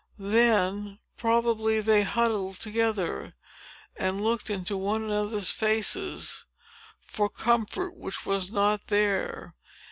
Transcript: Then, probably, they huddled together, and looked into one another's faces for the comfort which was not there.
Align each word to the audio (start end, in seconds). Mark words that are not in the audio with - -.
Then, 0.17 0.97
probably, 1.15 1.79
they 1.79 2.01
huddled 2.01 2.55
together, 2.55 3.35
and 3.95 4.19
looked 4.19 4.49
into 4.49 4.75
one 4.75 5.03
another's 5.03 5.51
faces 5.51 6.43
for 7.05 7.29
the 7.29 7.43
comfort 7.43 7.95
which 7.95 8.25
was 8.25 8.49
not 8.49 8.87
there. 8.87 9.53